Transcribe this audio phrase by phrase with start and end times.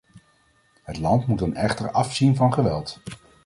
[0.83, 2.99] Het land moet dan echter afzien van geweld!